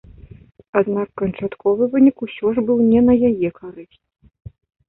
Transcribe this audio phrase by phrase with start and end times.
[0.79, 3.97] Аднак канчатковы вынік усё ж быў не на яе карысць.